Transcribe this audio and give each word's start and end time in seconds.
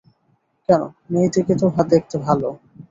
কেন, 0.69 0.81
মেয়েটিকে 1.11 1.53
তো 1.61 1.65
দেখতে 1.91 2.15
ভালো। 2.25 2.47